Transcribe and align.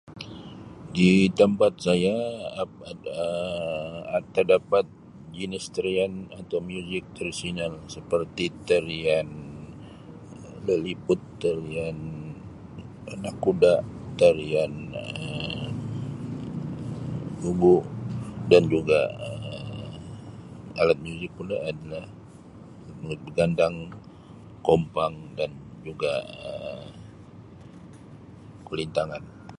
Di 0.97 1.09
tempat 1.39 1.73
saya 1.85 2.15
ap-[Um] 2.63 4.25
terdapat 4.35 4.85
jenis 5.37 5.65
tarian 5.75 6.13
atau 6.39 6.57
muzik 6.69 7.03
tradisional 7.15 7.73
seperti 7.95 8.45
tarian 8.69 9.29
laliput, 10.69 11.21
tarian 11.43 11.97
anak 13.13 13.35
kuda, 13.43 13.73
tarian 14.21 14.73
Um 15.03 15.67
dan 18.51 18.63
juga 18.75 18.99
Um 19.29 20.77
alat 20.81 20.97
muzik 21.05 21.29
pula 21.37 21.57
adalah 21.71 22.05
alat 23.05 23.19
begandang, 23.27 23.75
kompang 24.67 25.13
dan 25.37 25.51
juga 25.87 26.11
Um 26.49 26.89
kulintangan. 28.67 29.23